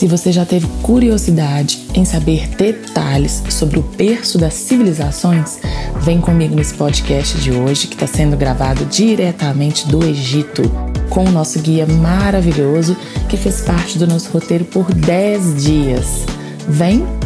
Se 0.00 0.06
você 0.06 0.32
já 0.32 0.46
teve 0.46 0.66
curiosidade 0.82 1.86
em 1.92 2.06
saber 2.06 2.48
detalhes 2.56 3.42
sobre 3.50 3.78
o 3.78 3.82
berço 3.82 4.38
das 4.38 4.54
civilizações, 4.54 5.58
vem 6.00 6.22
comigo 6.22 6.54
nesse 6.54 6.72
podcast 6.72 7.36
de 7.36 7.52
hoje 7.52 7.86
que 7.86 7.96
está 7.96 8.06
sendo 8.06 8.34
gravado 8.34 8.86
diretamente 8.86 9.86
do 9.88 10.02
Egito, 10.02 10.62
com 11.10 11.24
o 11.24 11.30
nosso 11.30 11.58
guia 11.58 11.86
maravilhoso 11.86 12.96
que 13.28 13.36
fez 13.36 13.60
parte 13.60 13.98
do 13.98 14.06
nosso 14.06 14.30
roteiro 14.30 14.64
por 14.64 14.90
10 14.90 15.62
dias. 15.62 16.24
Vem! 16.66 17.19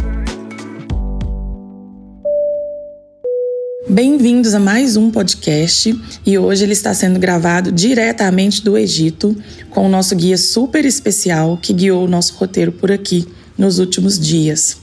Bem-vindos 3.89 4.55
a 4.55 4.59
mais 4.59 4.97
um 4.97 5.11
podcast 5.11 5.95
e 6.25 6.39
hoje 6.39 6.65
ele 6.65 6.73
está 6.73 6.95
sendo 6.95 7.19
gravado 7.19 7.71
diretamente 7.71 8.65
do 8.65 8.79
Egito 8.79 9.37
com 9.69 9.85
o 9.85 9.89
nosso 9.91 10.17
guia 10.17 10.39
super 10.39 10.87
especial 10.87 11.59
que 11.61 11.75
guiou 11.75 12.05
o 12.05 12.09
nosso 12.09 12.35
roteiro 12.35 12.73
por 12.73 12.91
aqui 12.91 13.29
nos 13.59 13.79
últimos 13.79 14.19
dias. 14.19 14.79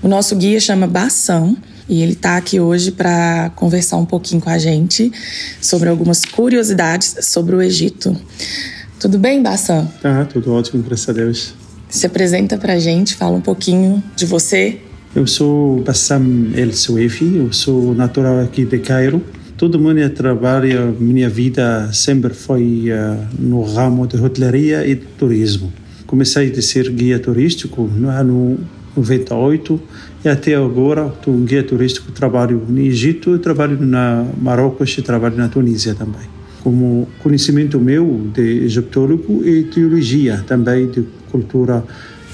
O 0.00 0.06
nosso 0.06 0.36
guia 0.36 0.60
chama 0.60 0.86
Bassam 0.86 1.56
e 1.88 2.00
ele 2.00 2.12
está 2.12 2.36
aqui 2.36 2.60
hoje 2.60 2.92
para 2.92 3.50
conversar 3.56 3.96
um 3.96 4.06
pouquinho 4.06 4.40
com 4.40 4.50
a 4.50 4.58
gente 4.58 5.10
sobre 5.60 5.88
algumas 5.88 6.24
curiosidades 6.24 7.16
sobre 7.22 7.56
o 7.56 7.60
Egito. 7.60 8.16
Tudo 9.00 9.18
bem, 9.18 9.42
Bassam? 9.42 9.90
Tá, 10.00 10.24
tudo 10.26 10.52
ótimo, 10.52 10.80
graças 10.80 11.08
a 11.08 11.12
Deus. 11.12 11.54
Se 11.88 12.06
apresenta 12.06 12.56
para 12.56 12.74
a 12.74 12.78
gente, 12.78 13.16
fala 13.16 13.36
um 13.36 13.40
pouquinho 13.40 14.02
de 14.14 14.24
você 14.24 14.80
eu 15.14 15.26
sou 15.28 15.80
Bassam 15.82 16.50
El 16.56 16.72
Souefi, 16.72 17.36
eu 17.36 17.52
sou 17.52 17.94
natural 17.94 18.40
aqui 18.40 18.64
de 18.64 18.78
Cairo. 18.78 19.22
Toda 19.56 19.78
a 19.78 19.80
minha 19.80 20.10
trabalho, 20.10 20.96
minha 20.98 21.28
vida 21.28 21.88
sempre 21.92 22.34
foi 22.34 22.86
uh, 22.90 23.24
no 23.38 23.62
ramo 23.62 24.08
de 24.08 24.20
hotelaria 24.20 24.84
e 24.84 24.96
de 24.96 25.06
turismo. 25.16 25.72
Comecei 26.04 26.50
a 26.50 26.62
ser 26.62 26.90
guia 26.90 27.20
turístico 27.20 27.88
no 27.96 28.08
ano 28.08 28.58
98 28.96 29.80
e 30.24 30.28
até 30.28 30.56
agora 30.56 31.06
estou 31.06 31.32
um 31.32 31.44
guia 31.44 31.62
turístico, 31.62 32.10
trabalho 32.10 32.60
no 32.68 32.80
Egito, 32.80 33.38
trabalho 33.38 33.80
na 33.80 34.26
Marrocos 34.42 34.96
e 34.98 35.02
trabalho 35.02 35.36
na 35.36 35.48
Tunísia 35.48 35.94
também. 35.94 36.28
Como 36.62 37.06
conhecimento 37.22 37.78
meu 37.78 38.26
de 38.34 38.64
egiptólogo 38.64 39.46
e 39.46 39.62
teologia 39.64 40.42
também 40.46 40.88
de 40.88 41.04
cultura 41.30 41.84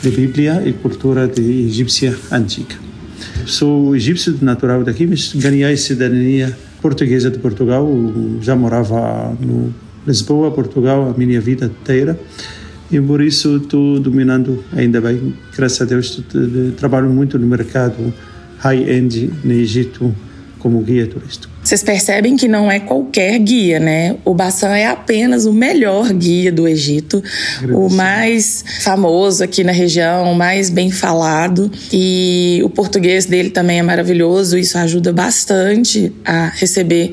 de 0.03 0.11
Bíblia 0.11 0.62
e 0.67 0.73
cultura 0.73 1.29
de 1.29 1.43
egípcia 1.67 2.17
antiga. 2.33 2.77
Sou 3.47 3.95
egípcio 3.95 4.37
natural 4.41 4.83
daqui, 4.83 5.06
mas 5.06 5.33
ganhei 5.34 5.77
cidadania 5.77 6.56
portuguesa 6.81 7.31
de 7.31 7.39
Portugal. 7.39 7.87
Já 8.41 8.56
morava 8.56 9.37
no 9.41 9.75
Lisboa, 10.06 10.51
Portugal, 10.51 11.11
a 11.15 11.19
minha 11.19 11.41
vida 11.41 11.67
inteira. 11.67 12.19
E 12.91 13.01
por 13.01 13.21
isso 13.21 13.59
estou 13.59 14.01
dominando, 14.01 14.65
ainda 14.73 15.01
bem, 15.01 15.34
graças 15.56 15.81
a 15.83 15.84
Deus, 15.84 16.23
trabalho 16.77 17.09
muito 17.09 17.39
no 17.39 17.47
mercado 17.47 18.12
high-end 18.59 19.31
no 19.45 19.53
Egito 19.53 20.15
como 20.59 20.83
guia 20.83 21.06
turístico. 21.06 21.53
Vocês 21.62 21.83
percebem 21.83 22.36
que 22.36 22.48
não 22.48 22.70
é 22.70 22.80
qualquer 22.80 23.39
guia, 23.39 23.78
né? 23.78 24.16
O 24.25 24.34
Bassan 24.34 24.77
é 24.77 24.86
apenas 24.86 25.44
o 25.44 25.53
melhor 25.53 26.11
guia 26.12 26.50
do 26.50 26.66
Egito, 26.66 27.22
o 27.69 27.89
mais 27.91 28.64
famoso 28.80 29.44
aqui 29.44 29.62
na 29.62 29.72
região, 29.72 30.33
o 30.33 30.34
mais 30.34 30.70
bem 30.70 30.91
falado. 30.91 31.70
E 31.92 32.61
o 32.64 32.70
português 32.70 33.27
dele 33.27 33.50
também 33.50 33.78
é 33.78 33.83
maravilhoso, 33.83 34.56
isso 34.56 34.78
ajuda 34.78 35.12
bastante 35.12 36.12
a 36.25 36.48
receber 36.48 37.12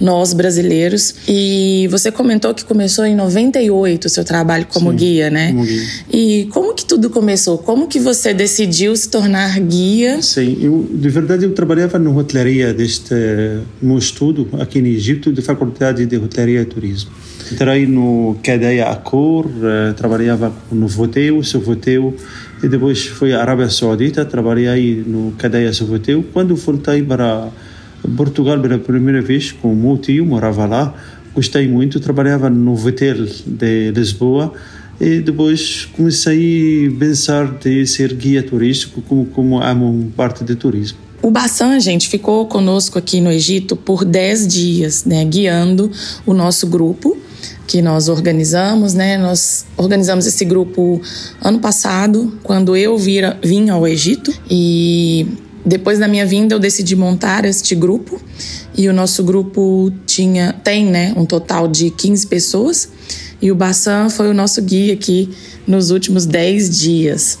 nós 0.00 0.32
brasileiros. 0.32 1.14
E 1.26 1.88
você 1.90 2.12
comentou 2.12 2.54
que 2.54 2.64
começou 2.64 3.04
em 3.04 3.16
98 3.16 4.04
o 4.04 4.08
seu 4.08 4.24
trabalho 4.24 4.66
como 4.72 4.90
Sim, 4.92 4.96
guia, 4.96 5.30
né? 5.30 5.48
Como 5.48 5.64
guia. 5.64 5.82
E 6.12 6.48
como 6.52 6.72
que 6.72 6.84
tudo 6.84 7.10
começou? 7.10 7.58
Como 7.58 7.88
que 7.88 7.98
você 7.98 8.32
decidiu 8.32 8.94
se 8.94 9.08
tornar 9.08 9.58
guia? 9.58 10.22
Sim, 10.22 10.56
eu, 10.60 10.88
de 10.88 11.08
verdade 11.08 11.44
eu 11.44 11.52
trabalhava 11.52 11.98
na 11.98 12.10
hotelaria 12.10 12.72
deste 12.72 13.14
meu 13.88 13.98
estudo 13.98 14.48
aqui 14.60 14.80
no 14.80 14.86
Egito 14.88 15.32
de 15.32 15.40
Faculdade 15.40 16.04
de 16.04 16.16
Hotelaria 16.16 16.60
e 16.60 16.64
Turismo. 16.64 17.10
Entrei 17.50 17.86
no 17.86 18.36
cadeia 18.42 18.88
Accor, 18.88 19.46
uh, 19.46 19.94
trabalhava 19.96 20.52
no 20.70 20.86
Voteu, 20.86 21.42
Sovoteu, 21.42 22.14
e 22.62 22.68
depois 22.68 23.06
fui 23.06 23.32
à 23.32 23.40
Arábia 23.40 23.70
Saudita, 23.70 24.24
trabalhei 24.24 25.02
no 25.06 25.32
cadeia 25.38 25.72
Sovoteu. 25.72 26.22
Quando 26.32 26.54
voltei 26.54 27.02
para 27.02 27.48
Portugal 28.16 28.60
pela 28.60 28.78
primeira 28.78 29.22
vez 29.22 29.50
com 29.50 29.72
o 29.72 29.76
meu 29.76 29.96
tio, 29.96 30.26
morava 30.26 30.66
lá, 30.66 30.94
gostei 31.34 31.66
muito, 31.66 31.98
trabalhava 31.98 32.50
no 32.50 32.74
Votel 32.74 33.24
de 33.46 33.90
Lisboa, 33.92 34.52
e 35.00 35.20
depois 35.20 35.88
comecei 35.96 36.88
a 36.88 36.98
pensar 36.98 37.46
de 37.58 37.86
ser 37.86 38.12
guia 38.12 38.42
turístico, 38.42 39.00
como, 39.02 39.24
como 39.26 39.62
amo 39.62 40.12
parte 40.14 40.44
de 40.44 40.54
turismo. 40.54 41.07
O 41.20 41.30
Bassan, 41.30 41.80
gente, 41.80 42.08
ficou 42.08 42.46
conosco 42.46 42.98
aqui 42.98 43.20
no 43.20 43.30
Egito 43.30 43.74
por 43.74 44.04
10 44.04 44.46
dias, 44.46 45.04
né, 45.04 45.24
guiando 45.24 45.90
o 46.24 46.32
nosso 46.32 46.66
grupo 46.66 47.16
que 47.66 47.82
nós 47.82 48.08
organizamos, 48.08 48.94
né? 48.94 49.18
Nós 49.18 49.66
organizamos 49.76 50.26
esse 50.26 50.44
grupo 50.44 51.00
ano 51.40 51.58
passado, 51.58 52.38
quando 52.42 52.74
eu 52.74 52.96
vira, 52.96 53.38
vim 53.44 53.68
ao 53.68 53.86
Egito 53.86 54.32
e 54.50 55.26
depois 55.66 55.98
da 55.98 56.08
minha 56.08 56.24
vinda 56.24 56.54
eu 56.54 56.58
decidi 56.58 56.96
montar 56.96 57.44
este 57.44 57.74
grupo 57.74 58.18
e 58.74 58.88
o 58.88 58.92
nosso 58.92 59.22
grupo 59.22 59.92
tinha 60.06 60.54
tem, 60.64 60.86
né, 60.86 61.12
um 61.14 61.26
total 61.26 61.68
de 61.68 61.90
15 61.90 62.26
pessoas 62.26 62.88
e 63.40 63.52
o 63.52 63.54
Bassan 63.54 64.08
foi 64.08 64.30
o 64.30 64.34
nosso 64.34 64.62
guia 64.62 64.94
aqui 64.94 65.28
nos 65.66 65.90
últimos 65.90 66.24
10 66.24 66.78
dias. 66.78 67.38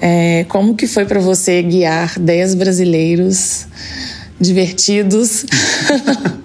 É, 0.00 0.44
como 0.48 0.76
que 0.76 0.86
foi 0.86 1.04
para 1.04 1.20
você 1.20 1.62
guiar 1.62 2.18
10 2.18 2.54
brasileiros 2.54 3.66
divertidos? 4.40 5.44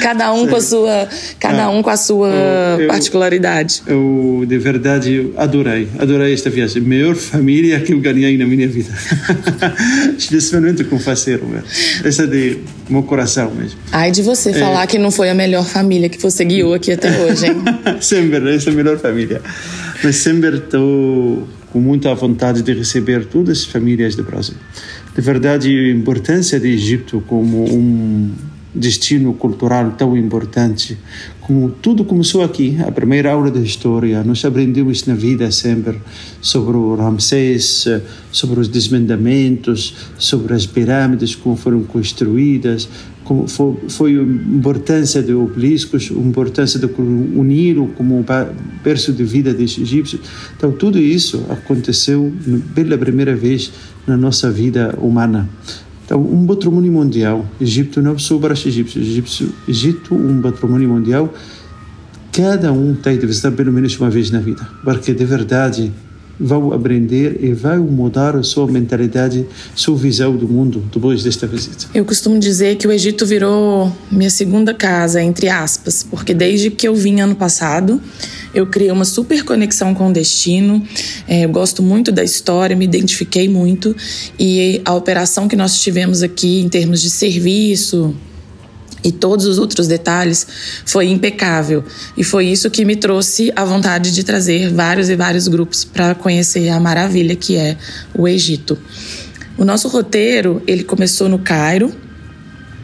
cada 0.00 0.32
um 0.32 0.46
com 0.46 0.56
a 0.56 0.60
sua 0.60 1.08
cada 1.38 1.64
ah, 1.64 1.70
um 1.70 1.82
com 1.82 1.90
a 1.90 1.96
sua 1.96 2.30
eu, 2.78 2.86
particularidade. 2.86 3.82
Eu 3.86 4.44
de 4.46 4.58
verdade 4.58 5.32
adorei, 5.36 5.88
adorei 5.98 6.32
esta 6.32 6.50
viagem, 6.50 6.82
melhor 6.82 7.14
família 7.14 7.80
que 7.80 7.92
eu 7.92 8.00
ganhei 8.00 8.36
na 8.38 8.46
minha 8.46 8.68
vida. 8.68 8.90
Especialmente 10.16 10.84
com 10.84 10.98
faceiro, 10.98 11.46
essa 12.04 12.24
é 12.24 12.26
de 12.26 12.58
meu 12.88 13.02
coração 13.02 13.50
mesmo. 13.50 13.78
Ai 13.92 14.10
de 14.10 14.22
você 14.22 14.50
é. 14.50 14.54
falar 14.54 14.86
que 14.86 14.98
não 14.98 15.10
foi 15.10 15.30
a 15.30 15.34
melhor 15.34 15.66
família 15.66 16.08
que 16.08 16.20
você 16.20 16.44
guiou 16.44 16.74
aqui 16.74 16.92
até 16.92 17.10
hoje, 17.20 17.46
hein? 17.46 17.56
sempre, 18.00 18.54
essa 18.54 18.70
é 18.70 18.72
a 18.72 18.76
melhor 18.76 18.98
família. 18.98 19.40
Mas 20.02 20.16
sempre 20.16 20.56
estou 20.56 21.46
com 21.72 21.80
muita 21.80 22.14
vontade 22.14 22.62
de 22.62 22.72
receber 22.72 23.26
todas 23.26 23.60
as 23.60 23.64
famílias 23.64 24.14
do 24.14 24.22
Brasil. 24.22 24.56
De 25.14 25.20
verdade, 25.20 25.68
a 25.68 25.90
importância 25.90 26.58
do 26.58 26.66
Egito 26.66 27.22
como 27.26 27.64
um 27.64 28.30
destino 28.74 29.32
cultural 29.34 29.92
tão 29.92 30.16
importante, 30.16 30.96
como 31.40 31.70
tudo 31.70 32.04
começou 32.04 32.42
aqui, 32.42 32.76
a 32.86 32.92
primeira 32.92 33.32
aula 33.32 33.50
da 33.50 33.60
história, 33.60 34.22
nós 34.22 34.44
aprendemos 34.44 35.06
na 35.06 35.14
vida 35.14 35.50
sempre 35.50 35.98
sobre 36.40 36.76
o 36.76 36.94
Ramsés, 36.94 37.86
sobre 38.30 38.60
os 38.60 38.68
desmendamentos, 38.68 39.94
sobre 40.18 40.54
as 40.54 40.66
pirâmides, 40.66 41.34
como 41.34 41.56
foram 41.56 41.82
construídas, 41.82 42.88
como 43.28 43.46
foi, 43.46 43.76
foi 43.90 44.18
a 44.18 44.22
importância 44.22 45.22
de 45.22 45.34
obeliscos, 45.34 46.10
a 46.10 46.18
importância 46.18 46.80
de 46.80 46.86
unir 46.86 47.76
como 47.94 48.24
berço 48.82 49.12
de 49.12 49.22
vida 49.22 49.52
dos 49.52 49.76
egípcios. 49.76 50.22
Então, 50.56 50.72
tudo 50.72 50.98
isso 50.98 51.44
aconteceu 51.50 52.32
pela 52.74 52.96
primeira 52.96 53.36
vez 53.36 53.70
na 54.06 54.16
nossa 54.16 54.50
vida 54.50 54.98
humana. 54.98 55.46
Então, 56.06 56.22
um 56.22 56.46
patrimônio 56.46 56.90
mundial, 56.90 57.46
Egito 57.60 58.00
não 58.00 58.18
só 58.18 58.38
para 58.38 58.54
os 58.54 58.64
egípcios, 58.64 59.06
Egito, 59.06 59.54
Egito 59.68 60.14
um 60.14 60.40
patrimônio 60.40 60.88
mundial, 60.88 61.30
cada 62.32 62.72
um 62.72 62.94
tem 62.94 63.18
de 63.18 63.26
visitar 63.26 63.52
pelo 63.52 63.70
menos 63.70 63.94
uma 64.00 64.08
vez 64.08 64.30
na 64.30 64.40
vida, 64.40 64.66
porque 64.82 65.12
de 65.12 65.24
verdade 65.26 65.92
vão 66.38 66.72
aprender 66.72 67.38
e 67.42 67.52
vai 67.52 67.78
mudar 67.78 68.36
a 68.36 68.42
sua 68.42 68.66
mentalidade, 68.66 69.46
sua 69.74 69.96
visão 69.96 70.36
do 70.36 70.48
mundo 70.48 70.84
depois 70.92 71.22
desta 71.22 71.46
visita. 71.46 71.86
Eu 71.94 72.04
costumo 72.04 72.38
dizer 72.38 72.76
que 72.76 72.86
o 72.86 72.92
Egito 72.92 73.26
virou 73.26 73.92
minha 74.10 74.30
segunda 74.30 74.72
casa, 74.72 75.22
entre 75.22 75.48
aspas, 75.48 76.02
porque 76.02 76.32
desde 76.32 76.70
que 76.70 76.86
eu 76.86 76.94
vim 76.94 77.20
ano 77.20 77.34
passado, 77.34 78.00
eu 78.54 78.66
criei 78.66 78.90
uma 78.90 79.04
super 79.04 79.44
conexão 79.44 79.94
com 79.94 80.08
o 80.08 80.12
destino. 80.12 80.82
É, 81.26 81.44
eu 81.44 81.48
gosto 81.48 81.82
muito 81.82 82.12
da 82.12 82.22
história, 82.24 82.76
me 82.76 82.84
identifiquei 82.84 83.48
muito 83.48 83.94
e 84.38 84.80
a 84.84 84.94
operação 84.94 85.48
que 85.48 85.56
nós 85.56 85.80
tivemos 85.80 86.22
aqui 86.22 86.60
em 86.60 86.68
termos 86.68 87.00
de 87.02 87.10
serviço, 87.10 88.14
e 89.02 89.12
todos 89.12 89.46
os 89.46 89.58
outros 89.58 89.86
detalhes 89.86 90.46
foi 90.84 91.08
impecável. 91.08 91.84
E 92.16 92.24
foi 92.24 92.46
isso 92.46 92.70
que 92.70 92.84
me 92.84 92.96
trouxe 92.96 93.52
a 93.54 93.64
vontade 93.64 94.12
de 94.12 94.24
trazer 94.24 94.72
vários 94.72 95.08
e 95.08 95.16
vários 95.16 95.48
grupos 95.48 95.84
para 95.84 96.14
conhecer 96.14 96.68
a 96.68 96.80
maravilha 96.80 97.36
que 97.36 97.56
é 97.56 97.76
o 98.14 98.26
Egito. 98.26 98.78
O 99.56 99.64
nosso 99.64 99.88
roteiro, 99.88 100.62
ele 100.66 100.84
começou 100.84 101.28
no 101.28 101.38
Cairo. 101.38 101.92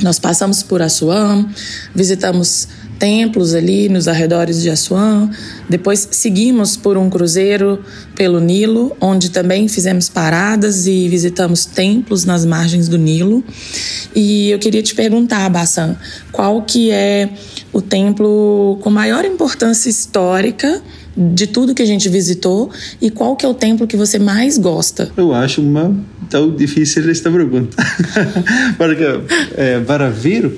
Nós 0.02 0.18
passamos 0.18 0.62
por 0.62 0.82
Assuã, 0.82 1.48
visitamos 1.94 2.66
templos 2.98 3.54
ali 3.54 3.88
nos 3.88 4.08
arredores 4.08 4.62
de 4.62 4.70
Assuã. 4.70 5.30
Depois 5.68 6.08
seguimos 6.10 6.76
por 6.76 6.96
um 6.96 7.10
cruzeiro 7.10 7.82
pelo 8.14 8.40
Nilo, 8.40 8.96
onde 9.00 9.30
também 9.30 9.68
fizemos 9.68 10.08
paradas 10.08 10.86
e 10.86 11.08
visitamos 11.08 11.64
templos 11.64 12.24
nas 12.24 12.44
margens 12.44 12.88
do 12.88 12.98
Nilo. 12.98 13.42
E 14.14 14.50
eu 14.50 14.58
queria 14.58 14.82
te 14.82 14.94
perguntar, 14.94 15.48
Bassan, 15.50 15.96
qual 16.32 16.62
que 16.62 16.90
é 16.90 17.30
o 17.72 17.80
templo 17.80 18.78
com 18.82 18.90
maior 18.90 19.24
importância 19.24 19.88
histórica 19.88 20.82
de 21.16 21.46
tudo 21.46 21.74
que 21.74 21.82
a 21.82 21.86
gente 21.86 22.08
visitou 22.08 22.70
e 23.00 23.10
qual 23.10 23.36
que 23.36 23.46
é 23.46 23.48
o 23.48 23.54
templo 23.54 23.86
que 23.86 23.96
você 23.96 24.18
mais 24.18 24.58
gosta? 24.58 25.10
Eu 25.16 25.32
acho 25.32 25.60
uma 25.60 25.94
tão 26.28 26.50
difícil 26.54 27.08
esta 27.10 27.30
pergunta. 27.30 27.76
Porque 28.76 29.04
é, 29.56 29.80
para 29.80 30.10
ver, 30.10 30.50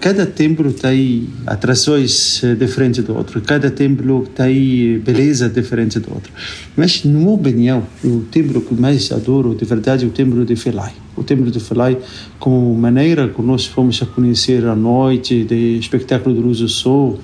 cada 0.00 0.26
templo 0.26 0.72
tem 0.72 1.28
atrações 1.46 2.42
eh, 2.42 2.54
diferentes 2.54 3.04
do 3.04 3.16
outro, 3.16 3.40
cada 3.40 3.70
templo 3.70 4.26
tem 4.34 4.98
beleza 4.98 5.48
diferente 5.48 5.98
do 6.00 6.12
outro. 6.12 6.32
Mas, 6.76 7.04
na 7.04 7.12
minha 7.12 7.30
opinião, 7.30 7.86
o 8.04 8.20
templo 8.30 8.60
que 8.60 8.74
mais 8.74 9.12
adoro, 9.12 9.54
de 9.54 9.64
verdade, 9.64 10.04
é 10.04 10.08
o 10.08 10.10
templo 10.10 10.44
de 10.44 10.56
Felai. 10.56 10.92
O 11.16 11.22
templo 11.22 11.50
de 11.50 11.60
Felai, 11.60 11.98
como 12.38 12.74
maneira 12.74 13.28
que 13.28 13.42
nós 13.42 13.66
fomos 13.66 14.00
a 14.02 14.06
conhecer 14.06 14.64
à 14.66 14.74
noite, 14.74 15.44
de 15.44 15.78
espetáculo 15.78 16.34
de 16.34 16.40
luz 16.40 16.58
do 16.58 16.68
sol, 16.68 17.20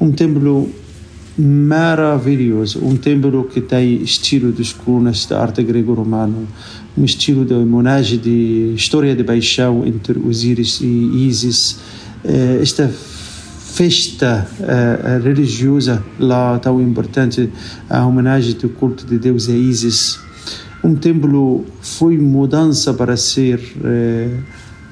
um 0.00 0.10
templo 0.10 0.68
maravilhoso. 1.38 2.84
Um 2.84 2.96
templo 2.96 3.44
que 3.44 3.60
tem 3.60 4.02
estilo 4.02 4.52
dos 4.52 4.72
colunas 4.72 5.26
da 5.26 5.40
arte 5.40 5.62
grego-romano, 5.62 6.46
um 6.96 7.04
estilo 7.04 7.44
de 7.44 7.54
homenagem 7.54 8.18
de 8.18 8.72
história 8.74 9.14
de 9.14 9.22
paixão 9.22 9.86
entre 9.86 10.18
Osíris 10.18 10.80
e 10.80 10.86
Isis. 11.26 11.78
Eh, 12.24 12.58
esta 12.62 12.90
festa 13.76 14.48
uh, 14.58 15.22
religiosa 15.22 16.02
lá 16.18 16.58
tão 16.58 16.80
importante, 16.80 17.52
a 17.90 18.06
homenagem 18.06 18.54
do 18.54 18.70
culto 18.70 19.04
de 19.04 19.18
Deus 19.18 19.50
a 19.50 19.52
Isis. 19.52 20.18
Um 20.82 20.94
templo 20.94 21.62
foi 21.82 22.16
mudança 22.16 22.94
para 22.94 23.18
ser 23.18 23.58
uh, 23.58 24.42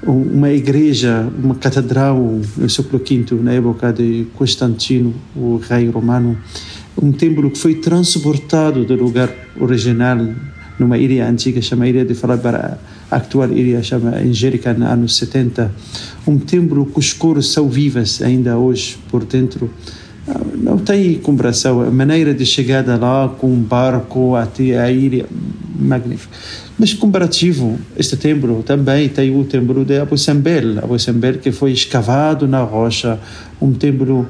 uma 0.06 0.50
igreja, 0.50 1.28
uma 1.42 1.54
catedral 1.54 2.18
no 2.56 2.68
século 2.68 3.02
V, 3.02 3.42
na 3.42 3.52
época 3.52 3.92
de 3.92 4.26
Constantino, 4.34 5.14
o 5.34 5.56
rei 5.56 5.88
romano, 5.88 6.38
um 7.00 7.10
templo 7.12 7.50
que 7.50 7.58
foi 7.58 7.76
transportado 7.76 8.84
do 8.84 8.94
lugar 8.94 9.30
original 9.58 10.18
numa 10.78 10.98
ilha 10.98 11.28
antiga 11.28 11.62
chamada 11.62 11.90
Ilha 11.90 12.04
de 12.04 12.14
Fala 12.14 12.36
para 12.36 12.78
a 13.10 13.16
atual 13.16 13.50
ilha 13.52 13.82
chamada 13.82 14.18
Angélica, 14.18 14.72
nos 14.72 14.88
anos 14.88 15.16
70. 15.16 15.72
Um 16.26 16.38
templo 16.38 16.86
cujos 16.86 17.12
cores 17.12 17.46
são 17.46 17.68
vivas 17.68 18.20
ainda 18.22 18.58
hoje 18.58 18.98
por 19.10 19.24
dentro. 19.24 19.70
Não 20.56 20.78
tem 20.78 21.14
comparação. 21.18 21.80
A 21.82 21.90
maneira 21.90 22.34
de 22.34 22.46
chegada 22.46 22.96
lá 22.96 23.28
com 23.28 23.48
um 23.48 23.60
barco 23.60 24.34
até 24.34 24.78
a 24.78 24.90
ilha, 24.90 25.26
magnífico. 25.78 26.32
Mas 26.78 26.92
comparativo, 26.92 27.78
este 27.96 28.16
templo 28.16 28.62
também 28.64 29.08
tem 29.08 29.36
o 29.36 29.44
templo 29.44 29.84
de 29.84 29.98
Abu 29.98 30.18
Simbel, 30.18 30.78
Abu 30.78 30.98
Simbel 30.98 31.38
que 31.38 31.52
foi 31.52 31.72
escavado 31.72 32.48
na 32.48 32.62
rocha, 32.62 33.18
um 33.60 33.72
templo 33.72 34.26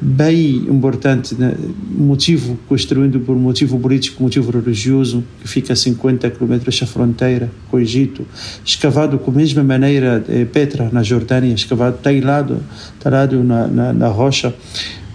bem 0.00 0.56
importante, 0.56 1.34
né? 1.34 1.54
motivo 1.96 2.58
construído 2.68 3.20
por 3.20 3.36
motivo 3.36 3.78
político, 3.78 4.22
motivo 4.22 4.50
religioso, 4.50 5.24
que 5.40 5.48
fica 5.48 5.72
a 5.72 5.76
50 5.76 6.28
quilômetros 6.30 6.78
da 6.78 6.86
fronteira 6.86 7.50
com 7.70 7.76
o 7.76 7.80
Egito, 7.80 8.26
escavado 8.64 9.18
com 9.18 9.30
a 9.30 9.34
mesma 9.34 9.62
maneira 9.62 10.20
de 10.20 10.44
Petra, 10.46 10.90
na 10.92 11.02
Jordânia, 11.02 11.54
escavado 11.54 11.96
talhado, 11.98 12.60
talhado 13.00 13.42
na, 13.42 13.66
na, 13.66 13.92
na 13.92 14.08
rocha. 14.08 14.54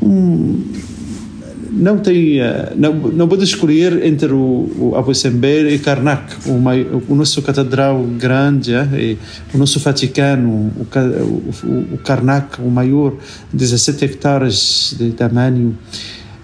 Um, 0.02 0.64
não 1.72 1.98
tem 1.98 2.40
eh, 2.40 2.74
não 2.76 2.94
não 2.94 3.28
pode 3.28 3.44
escolher 3.44 4.06
entre 4.06 4.32
o, 4.32 4.94
o 4.96 5.14
Simbel 5.14 5.70
e 5.70 5.80
Karnak 5.80 6.36
o, 6.48 7.12
o 7.12 7.16
nosso 7.16 7.42
catedral 7.42 8.04
grande 8.18 8.74
é, 8.74 9.16
o 9.54 9.58
nosso 9.58 9.80
Vaticano 9.80 10.72
o, 10.76 11.68
o, 11.68 11.94
o 11.94 11.98
Karnak 12.00 12.62
o 12.62 12.70
maior 12.70 13.14
17 13.54 14.06
hectares 14.06 14.96
de 14.98 15.12
tamanho 15.12 15.78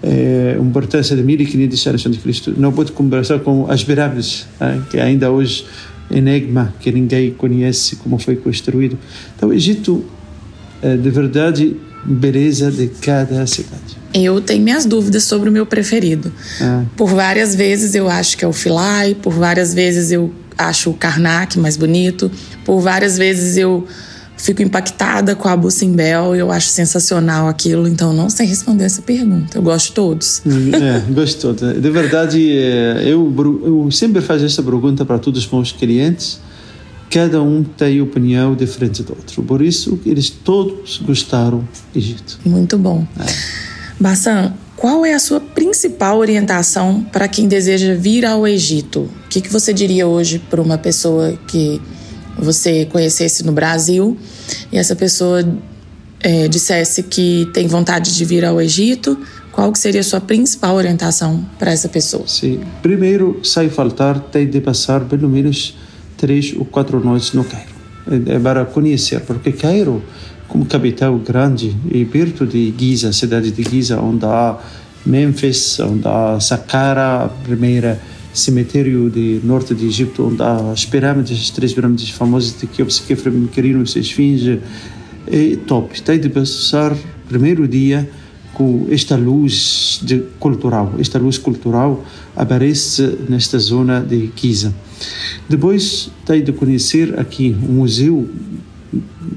é, 0.02 0.56
uma 0.58 0.68
importância 0.68 1.16
de 1.16 1.22
1500 1.22 1.86
anos 1.86 2.02
de 2.02 2.18
Cristo. 2.18 2.54
Não 2.56 2.70
pode 2.70 2.92
conversar 2.92 3.40
com 3.40 3.68
as 3.68 3.82
pirâmides 3.82 4.46
é, 4.60 4.78
que 4.90 5.00
ainda 5.00 5.30
hoje 5.30 5.64
enigma 6.10 6.72
que 6.78 6.92
ninguém 6.92 7.32
conhece 7.32 7.96
como 7.96 8.18
foi 8.18 8.36
construído. 8.36 8.96
Então 9.34 9.48
o 9.48 9.52
Egito 9.52 10.04
de 11.02 11.10
verdade 11.10 11.74
beleza 12.04 12.70
de 12.70 12.88
cada 12.88 13.46
cidade 13.46 13.96
eu 14.24 14.40
tenho 14.40 14.62
minhas 14.62 14.86
dúvidas 14.86 15.24
sobre 15.24 15.48
o 15.50 15.52
meu 15.52 15.66
preferido. 15.66 16.32
É. 16.60 16.82
Por 16.96 17.08
várias 17.10 17.54
vezes 17.54 17.94
eu 17.94 18.08
acho 18.08 18.36
que 18.36 18.44
é 18.44 18.48
o 18.48 18.52
Filai, 18.52 19.14
por 19.14 19.32
várias 19.32 19.74
vezes 19.74 20.10
eu 20.10 20.32
acho 20.56 20.90
o 20.90 20.94
Karnak 20.94 21.58
mais 21.58 21.76
bonito, 21.76 22.30
por 22.64 22.80
várias 22.80 23.18
vezes 23.18 23.56
eu 23.58 23.86
fico 24.38 24.62
impactada 24.62 25.34
com 25.34 25.48
a 25.48 25.56
Bussimbel 25.56 26.36
e 26.36 26.38
eu 26.38 26.50
acho 26.50 26.68
sensacional 26.68 27.48
aquilo, 27.48 27.88
então 27.88 28.12
não 28.12 28.30
sei 28.30 28.46
responder 28.46 28.84
essa 28.84 29.02
pergunta. 29.02 29.58
Eu 29.58 29.62
gosto 29.62 29.88
de 29.88 29.92
todos. 29.92 30.42
Hum, 30.46 30.70
é, 30.72 31.00
gosto 31.12 31.34
de 31.34 31.40
todos. 31.58 31.82
De 31.82 31.90
verdade, 31.90 32.52
é, 32.52 33.02
eu, 33.04 33.32
eu 33.64 33.90
sempre 33.90 34.22
faço 34.22 34.44
essa 34.44 34.62
pergunta 34.62 35.04
para 35.04 35.18
todos 35.18 35.44
os 35.44 35.50
meus 35.50 35.72
clientes. 35.72 36.40
Cada 37.10 37.40
um 37.42 37.62
tem 37.62 38.00
opinião 38.00 38.54
diferente 38.54 39.02
do 39.02 39.10
outro. 39.10 39.42
Por 39.42 39.62
isso, 39.62 39.98
eles 40.04 40.28
todos 40.28 40.98
gostaram 40.98 41.66
do 41.92 41.98
Egito. 41.98 42.38
Muito 42.44 42.76
bom. 42.76 43.06
É. 43.18 43.24
Bassan, 43.98 44.52
qual 44.76 45.06
é 45.06 45.14
a 45.14 45.18
sua 45.18 45.40
principal 45.40 46.18
orientação 46.18 47.02
para 47.10 47.26
quem 47.26 47.48
deseja 47.48 47.94
vir 47.94 48.26
ao 48.26 48.46
Egito? 48.46 49.00
O 49.24 49.28
que, 49.28 49.40
que 49.40 49.50
você 49.50 49.72
diria 49.72 50.06
hoje 50.06 50.38
para 50.38 50.60
uma 50.60 50.76
pessoa 50.76 51.38
que 51.48 51.80
você 52.38 52.84
conhecesse 52.84 53.42
no 53.44 53.52
Brasil 53.52 54.16
e 54.70 54.76
essa 54.76 54.94
pessoa 54.94 55.42
é, 56.20 56.46
dissesse 56.48 57.02
que 57.02 57.48
tem 57.54 57.66
vontade 57.66 58.14
de 58.14 58.24
vir 58.24 58.44
ao 58.44 58.60
Egito? 58.60 59.18
Qual 59.50 59.72
que 59.72 59.78
seria 59.78 60.02
a 60.02 60.04
sua 60.04 60.20
principal 60.20 60.74
orientação 60.74 61.42
para 61.58 61.72
essa 61.72 61.88
pessoa? 61.88 62.24
Sim, 62.26 62.60
primeiro, 62.82 63.40
sem 63.42 63.70
faltar, 63.70 64.20
tem 64.20 64.46
de 64.46 64.60
passar 64.60 65.06
pelo 65.06 65.26
menos 65.26 65.74
três 66.16 66.54
ou 66.56 66.64
quatro 66.64 66.98
noites 67.04 67.32
no 67.32 67.44
Cairo. 67.44 67.76
É, 68.08 68.36
é 68.36 68.38
para 68.38 68.64
conhecer, 68.64 69.20
porque 69.20 69.52
Cairo 69.52 70.02
como 70.48 70.64
capital 70.64 71.18
grande 71.18 71.76
e 71.90 72.04
perto 72.04 72.46
de 72.46 72.72
Giza, 72.76 73.12
cidade 73.12 73.50
de 73.50 73.62
Giza, 73.62 74.00
onde 74.00 74.24
há 74.24 74.58
Memphis, 75.04 75.80
onde 75.80 76.06
há 76.06 76.38
Saqqara, 76.40 77.28
primeira 77.44 78.00
cemitério 78.32 79.08
de 79.10 79.40
norte 79.42 79.74
de 79.74 79.86
Egito, 79.86 80.26
onde 80.26 80.42
há 80.42 80.72
as 80.72 80.84
pirâmides, 80.84 81.40
as 81.40 81.50
três 81.50 81.72
pirâmides 81.72 82.10
famosas 82.10 82.58
de 82.58 82.66
Keops, 82.66 83.00
Kefrem, 83.00 83.46
Querinos 83.46 83.96
e 83.96 84.00
Esfinge, 84.00 84.60
é 85.26 85.56
top. 85.66 86.00
Tem 86.02 86.20
de 86.20 86.28
passar 86.28 86.94
primeiro 87.28 87.66
dia 87.66 88.08
com 88.52 88.86
esta 88.90 89.16
luz 89.16 90.00
de, 90.02 90.22
cultural. 90.38 90.94
Esta 90.98 91.18
luz 91.18 91.38
cultural 91.38 92.04
aparece 92.34 93.18
nesta 93.28 93.58
zona 93.58 94.00
de 94.00 94.30
Giza. 94.36 94.72
Depois 95.48 96.10
tem 96.24 96.42
de 96.42 96.52
conhecer 96.52 97.18
aqui 97.18 97.56
o 97.62 97.72
museu 97.72 98.28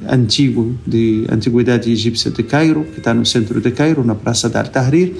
antigo 0.07 0.75
de 0.85 1.25
antiguidade 1.29 1.91
egípcia 1.91 2.31
de 2.31 2.43
Cairo, 2.43 2.85
que 2.85 2.99
está 2.99 3.13
no 3.13 3.25
centro 3.25 3.61
de 3.61 3.71
Cairo, 3.71 4.03
na 4.03 4.15
Praça 4.15 4.49
de 4.49 4.57
Al-Tahrir, 4.57 5.13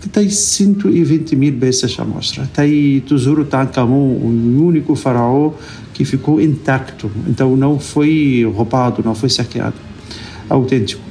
que 0.00 0.08
tem 0.08 0.28
120 0.28 1.36
mil 1.36 1.52
peças 1.58 1.94
à 1.98 2.04
mostra. 2.04 2.48
Tem 2.52 3.00
tesouro 3.00 3.44
Tancamon, 3.44 4.16
o 4.16 4.64
único 4.64 4.94
faraó 4.96 5.52
que 5.92 6.04
ficou 6.04 6.40
intacto, 6.40 7.10
então 7.28 7.56
não 7.56 7.78
foi 7.78 8.50
roubado, 8.54 9.02
não 9.04 9.14
foi 9.14 9.28
saqueado, 9.28 9.76
autêntico. 10.48 11.02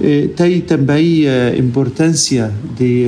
Eh, 0.00 0.28
tem 0.34 0.60
também 0.60 1.28
a 1.28 1.56
importância 1.58 2.52
de 2.76 3.06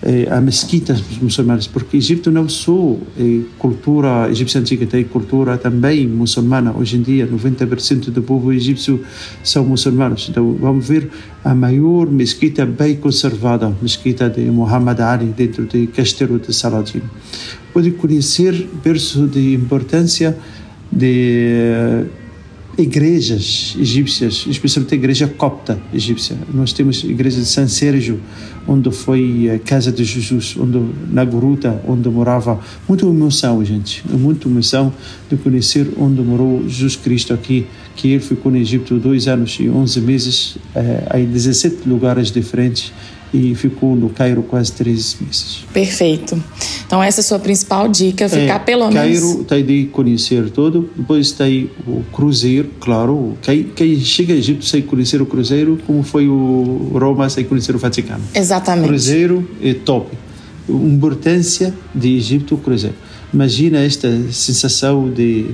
eh, 0.00 0.28
a 0.30 0.40
mesquitas 0.40 1.02
muçulmanas, 1.20 1.66
porque 1.66 1.96
Egito 1.96 2.30
não 2.30 2.48
só 2.48 2.96
é 3.18 3.40
cultura 3.58 4.30
egípcia 4.30 4.60
antiga, 4.60 4.86
tem 4.86 5.02
cultura 5.04 5.58
também 5.58 6.06
muçulmana. 6.06 6.72
Hoje 6.76 6.96
em 6.96 7.02
dia, 7.02 7.26
90% 7.26 8.10
do 8.10 8.22
povo 8.22 8.52
egípcio 8.52 9.02
são 9.42 9.64
muçulmanos. 9.64 10.28
Então, 10.30 10.56
vamos 10.60 10.86
ver 10.86 11.10
a 11.44 11.52
maior 11.54 12.08
mesquita 12.10 12.64
bem 12.64 12.96
conservada, 12.96 13.74
mesquita 13.82 14.30
de 14.30 14.42
Muhammad 14.42 15.00
Ali, 15.00 15.26
dentro 15.26 15.64
do 15.64 15.86
castelo 15.88 16.38
de 16.38 16.54
Saladin. 16.54 17.02
Pode 17.72 17.90
conhecer 17.92 18.68
berço 18.84 19.26
de 19.26 19.54
importância 19.54 20.36
de 20.92 22.04
igrejas 22.82 23.76
egípcias, 23.78 24.46
especialmente 24.48 24.94
a 24.94 24.96
igreja 24.96 25.26
copta 25.26 25.78
egípcia. 25.92 26.36
Nós 26.52 26.72
temos 26.72 27.04
a 27.04 27.08
igreja 27.08 27.40
de 27.40 27.46
San 27.46 27.66
Sérgio, 27.66 28.20
onde 28.66 28.90
foi 28.92 29.50
a 29.50 29.58
casa 29.58 29.90
de 29.90 30.04
Jesus, 30.04 30.56
onde 30.56 30.80
na 31.10 31.24
gruta 31.24 31.82
onde 31.86 32.08
morava. 32.08 32.60
Muita 32.88 33.04
emoção, 33.04 33.64
gente, 33.64 34.04
muita 34.08 34.48
emoção 34.48 34.92
de 35.28 35.36
conhecer 35.36 35.88
onde 35.98 36.22
morou 36.22 36.68
Jesus 36.68 36.96
Cristo 36.96 37.34
aqui, 37.34 37.66
que 37.96 38.12
ele 38.12 38.20
ficou 38.20 38.52
no 38.52 38.58
Egito 38.58 38.96
dois 38.98 39.26
anos 39.26 39.58
e 39.60 39.68
onze 39.68 40.00
meses, 40.00 40.56
eh, 40.74 41.20
em 41.20 41.26
17 41.26 41.88
lugares 41.88 42.30
diferentes 42.30 42.92
e 43.32 43.54
ficou 43.54 43.94
no 43.94 44.08
Cairo 44.08 44.42
quase 44.42 44.72
três 44.72 45.16
meses. 45.20 45.64
Perfeito. 45.72 46.42
Então 46.86 47.02
essa 47.02 47.20
é 47.20 47.22
a 47.22 47.24
sua 47.24 47.38
principal 47.38 47.88
dica, 47.88 48.28
ficar 48.28 48.56
é, 48.56 48.58
pelo 48.58 48.90
menos... 48.90 49.20
Cairo 49.20 49.44
tem 49.44 49.64
de 49.64 49.84
conhecer 49.86 50.50
todo, 50.50 50.88
depois 50.96 51.32
tem 51.32 51.70
o 51.86 52.02
cruzeiro, 52.12 52.70
claro, 52.80 53.36
quem, 53.42 53.64
quem 53.64 53.98
chega 54.00 54.32
a 54.32 54.36
Egito 54.36 54.64
sem 54.64 54.82
conhecer 54.82 55.20
o 55.20 55.26
cruzeiro, 55.26 55.78
como 55.86 56.02
foi 56.02 56.28
o 56.28 56.90
Roma 56.94 57.28
sem 57.28 57.44
conhecer 57.44 57.74
o 57.74 57.78
Vaticano. 57.78 58.22
Exatamente. 58.34 58.88
Cruzeiro 58.88 59.48
é 59.62 59.74
top. 59.74 60.16
Importância 60.68 61.74
de 61.94 62.16
Egito, 62.16 62.54
o 62.54 62.58
cruzeiro. 62.58 62.96
Imagina 63.32 63.78
esta 63.80 64.08
sensação 64.32 65.10
de 65.10 65.46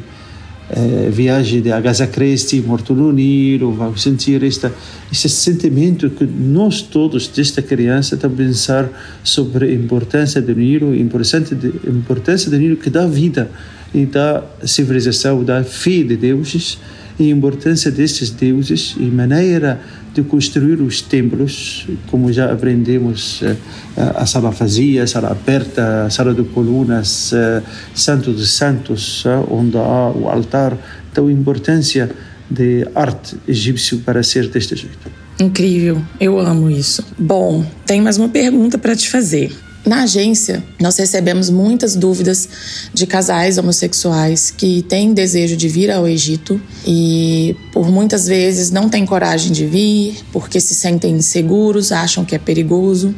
eh, 0.76 1.08
viagem 1.08 1.62
de 1.62 1.70
Agatha 1.70 2.04
Christie, 2.06 2.60
Morto 2.60 2.94
no 2.94 3.12
Nilo, 3.12 3.72
vai 3.72 3.96
sentir 3.96 4.42
esta, 4.42 4.72
este 5.12 5.28
sentimento 5.28 6.10
que 6.10 6.24
nós 6.24 6.82
todos, 6.82 7.28
desde 7.28 7.62
criança, 7.62 8.16
estamos 8.16 8.40
a 8.40 8.42
pensar 8.42 8.88
sobre 9.22 9.66
a 9.66 9.72
importância 9.72 10.42
do 10.42 10.52
Nilo, 10.52 10.90
a 10.90 10.96
importância, 10.96 11.56
a 11.56 11.90
importância 11.90 12.50
do 12.50 12.58
Nilo 12.58 12.76
que 12.76 12.90
dá 12.90 13.06
vida 13.06 13.48
e 13.94 14.04
dá 14.04 14.42
civilização, 14.64 15.44
dá 15.44 15.62
fé 15.62 16.02
de 16.02 16.16
deuses, 16.16 16.78
e 17.18 17.30
a 17.30 17.34
importância 17.34 17.90
destes 17.90 18.30
deuses 18.30 18.94
e 18.98 19.04
maneira 19.04 19.80
de 20.12 20.22
construir 20.22 20.80
os 20.80 21.02
templos, 21.02 21.86
como 22.08 22.32
já 22.32 22.52
aprendemos, 22.52 23.42
eh, 23.42 23.56
a 23.96 24.24
sala 24.24 24.50
vazia, 24.50 25.02
a 25.02 25.06
sala 25.06 25.30
aberta, 25.30 26.04
a 26.04 26.10
sala 26.10 26.32
de 26.32 26.44
colunas, 26.44 27.32
eh, 27.32 27.62
Santo 27.94 28.32
dos 28.32 28.52
Santos, 28.52 29.24
eh, 29.26 29.44
onde 29.50 29.76
há 29.76 30.10
o 30.10 30.28
altar. 30.28 30.78
Então, 31.10 31.26
a 31.26 31.32
importância 31.32 32.10
de 32.48 32.86
arte 32.94 33.36
egípcio 33.48 33.98
para 33.98 34.22
ser 34.22 34.48
deste 34.48 34.76
jeito. 34.76 35.10
Incrível, 35.40 36.00
eu 36.20 36.38
amo 36.38 36.70
isso. 36.70 37.04
Bom, 37.18 37.64
tem 37.84 38.00
mais 38.00 38.16
uma 38.16 38.28
pergunta 38.28 38.78
para 38.78 38.94
te 38.94 39.08
fazer. 39.10 39.52
Na 39.84 40.04
agência, 40.04 40.64
nós 40.80 40.96
recebemos 40.96 41.50
muitas 41.50 41.94
dúvidas 41.94 42.48
de 42.94 43.06
casais 43.06 43.58
homossexuais 43.58 44.50
que 44.50 44.82
têm 44.82 45.12
desejo 45.12 45.56
de 45.56 45.68
vir 45.68 45.90
ao 45.90 46.08
Egito 46.08 46.58
e 46.86 47.54
por 47.70 47.90
muitas 47.90 48.26
vezes 48.26 48.70
não 48.70 48.88
têm 48.88 49.04
coragem 49.04 49.52
de 49.52 49.66
vir 49.66 50.16
porque 50.32 50.58
se 50.58 50.74
sentem 50.74 51.12
inseguros, 51.12 51.92
acham 51.92 52.24
que 52.24 52.34
é 52.34 52.38
perigoso. 52.38 53.14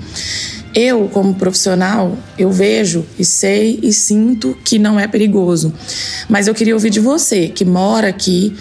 Eu, 0.74 1.08
como 1.08 1.34
profissional, 1.34 2.18
eu 2.36 2.50
vejo 2.50 3.06
e 3.16 3.24
sei 3.24 3.78
e 3.80 3.92
sinto 3.92 4.58
que 4.64 4.76
não 4.76 4.98
é 4.98 5.06
perigoso. 5.06 5.72
Mas 6.28 6.48
eu 6.48 6.54
queria 6.54 6.74
ouvir 6.74 6.90
de 6.90 7.00
você, 7.00 7.48
que 7.48 7.64
mora 7.64 8.08
aqui, 8.08 8.54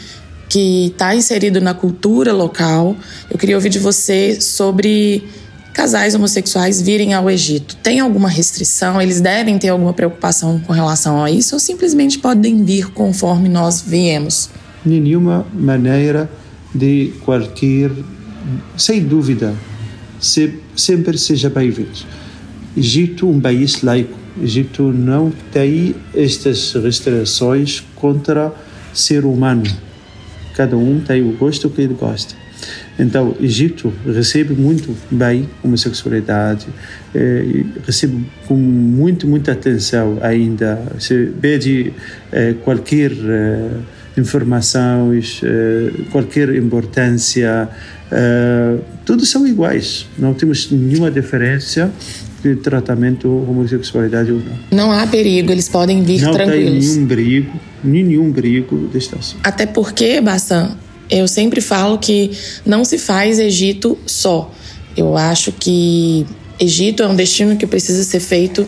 que 0.48 0.88
está 0.88 1.16
inserido 1.16 1.60
na 1.60 1.74
cultura 1.74 2.32
local. 2.32 2.96
Eu 3.30 3.38
queria 3.38 3.56
ouvir 3.56 3.70
de 3.70 3.80
você 3.80 4.40
sobre 4.40 5.28
casais 5.76 6.16
homossexuais 6.16 6.82
virem 6.82 7.14
ao 7.14 7.30
Egito? 7.30 7.76
Tem 7.84 8.00
alguma 8.00 8.30
restrição? 8.30 9.02
Eles 9.02 9.20
devem 9.20 9.60
ter 9.60 9.68
alguma 9.68 9.94
preocupação 9.94 10.58
com 10.58 10.72
relação 10.72 11.22
a 11.22 11.30
isso 11.30 11.54
ou 11.54 11.60
simplesmente 11.60 12.18
podem 12.18 12.64
vir 12.64 12.88
conforme 12.92 13.50
nós 13.50 13.82
viemos? 13.82 14.50
Nenhuma 14.86 15.46
maneira 15.54 16.30
de 16.74 17.12
qualquer, 17.26 17.92
sem 18.78 19.04
dúvida, 19.04 19.54
se, 20.18 20.58
sempre 20.78 21.18
seja 21.18 21.50
bem-vindo. 21.50 22.06
Egito 22.76 23.30
um 23.30 23.42
país 23.42 23.82
laico. 23.82 24.18
Egito 24.42 24.84
não 24.94 25.32
tem 25.52 25.94
estas 26.14 26.74
restrições 26.74 27.84
contra 27.96 28.54
ser 28.94 29.26
humano. 29.26 29.64
Cada 30.56 30.78
um 30.78 31.02
tem 31.02 31.22
o 31.22 31.34
gosto 31.34 31.70
que 31.70 31.82
ele 31.82 31.94
gosta. 31.94 32.45
Então, 32.98 33.36
Egito 33.42 33.92
recebe 34.06 34.54
muito 34.54 34.96
bem 35.12 35.50
a 35.62 35.68
homossexualidade, 35.68 36.66
eh, 37.14 37.64
recebe 37.86 38.26
com 38.48 38.56
muito, 38.56 39.28
muita 39.28 39.52
atenção 39.52 40.18
ainda. 40.22 40.82
Se 40.98 41.32
pede 41.42 41.94
eh, 42.32 42.56
qualquer 42.64 43.12
eh, 43.12 43.70
informações, 44.18 45.42
eh, 45.44 45.92
qualquer 46.12 46.56
importância, 46.56 47.68
eh, 48.12 48.78
todos 49.06 49.30
são 49.30 49.46
iguais. 49.46 50.08
Não 50.18 50.34
temos 50.34 50.72
nenhuma 50.72 51.12
diferença 51.12 51.92
de 52.42 52.56
tratamento 52.56 53.28
homossexualidade 53.28 54.32
ou 54.32 54.40
não. 54.40 54.58
Não 54.72 54.92
há 54.92 55.06
perigo, 55.08 55.52
eles 55.52 55.68
podem 55.68 56.04
vir 56.04 56.22
não 56.22 56.32
tranquilos. 56.32 56.64
Não 56.64 56.80
tem 56.80 56.94
nenhum 56.94 57.08
perigo, 57.08 57.60
nenhum 57.84 58.32
perigo 58.34 58.90
desta 58.94 59.18
ação. 59.18 59.40
Até 59.44 59.66
porque, 59.66 60.22
Bassan, 60.22 60.78
eu 61.10 61.28
sempre 61.28 61.62
falo 61.62 61.98
que 61.98 62.32
não 62.66 62.84
se 62.84 62.98
faz 62.98 63.40
Egito 63.40 63.98
só. 64.06 64.52
Eu 64.96 65.18
acho 65.18 65.52
que 65.52 66.26
Egito 66.60 67.04
é 67.04 67.08
um 67.08 67.16
destino 67.16 67.58
que 67.58 67.68
precisa 67.68 68.04
ser 68.04 68.20
feito 68.20 68.68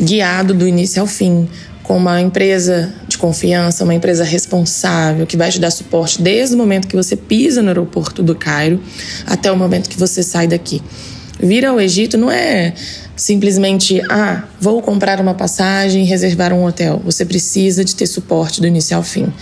guiado 0.00 0.54
do 0.54 0.66
início 0.66 1.00
ao 1.00 1.06
fim, 1.06 1.48
com 1.82 1.96
uma 1.96 2.20
empresa 2.20 2.92
de 3.06 3.16
confiança, 3.16 3.84
uma 3.84 3.94
empresa 3.94 4.24
responsável 4.24 5.26
que 5.26 5.36
vai 5.36 5.50
te 5.50 5.60
dar 5.60 5.70
suporte 5.70 6.20
desde 6.20 6.54
o 6.54 6.58
momento 6.58 6.88
que 6.88 6.96
você 6.96 7.14
pisa 7.14 7.62
no 7.62 7.68
aeroporto 7.68 8.22
do 8.22 8.34
Cairo 8.34 8.80
até 9.26 9.52
o 9.52 9.56
momento 9.56 9.88
que 9.88 9.98
você 9.98 10.22
sai 10.22 10.48
daqui. 10.48 10.82
Vir 11.38 11.66
ao 11.66 11.78
Egito 11.78 12.16
não 12.16 12.30
é 12.30 12.72
simplesmente, 13.14 14.00
ah, 14.10 14.44
vou 14.60 14.80
comprar 14.82 15.20
uma 15.20 15.34
passagem 15.34 16.02
e 16.02 16.06
reservar 16.06 16.52
um 16.52 16.64
hotel. 16.64 17.00
Você 17.04 17.24
precisa 17.24 17.84
de 17.84 17.94
ter 17.94 18.06
suporte 18.06 18.60
do 18.60 18.66
início 18.66 18.96
ao 18.96 19.02
fim. 19.02 19.32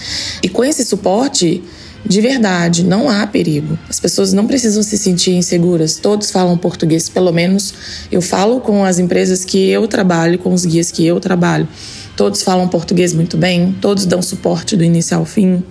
E 0.42 0.48
com 0.48 0.64
esse 0.64 0.84
suporte, 0.84 1.62
de 2.06 2.20
verdade, 2.20 2.84
não 2.84 3.08
há 3.08 3.26
perigo. 3.26 3.78
As 3.88 3.98
pessoas 3.98 4.32
não 4.32 4.46
precisam 4.46 4.82
se 4.82 4.98
sentir 4.98 5.32
inseguras. 5.32 5.96
Todos 5.96 6.30
falam 6.30 6.56
português, 6.58 7.08
pelo 7.08 7.32
menos 7.32 7.72
eu 8.12 8.20
falo 8.20 8.60
com 8.60 8.84
as 8.84 8.98
empresas 8.98 9.44
que 9.44 9.70
eu 9.70 9.88
trabalho, 9.88 10.38
com 10.38 10.52
os 10.52 10.66
guias 10.66 10.90
que 10.90 11.04
eu 11.06 11.18
trabalho. 11.18 11.66
Todos 12.14 12.42
falam 12.42 12.68
português 12.68 13.14
muito 13.14 13.36
bem, 13.38 13.74
todos 13.80 14.04
dão 14.04 14.20
suporte 14.20 14.76
do 14.76 14.84
início 14.84 15.16
ao 15.16 15.24
fim. 15.24 15.62